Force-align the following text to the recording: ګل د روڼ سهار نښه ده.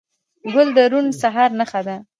ګل 0.51 0.67
د 0.77 0.79
روڼ 0.91 1.05
سهار 1.21 1.49
نښه 1.59 1.81
ده. 1.87 1.95